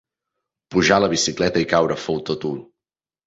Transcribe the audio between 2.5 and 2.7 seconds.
u.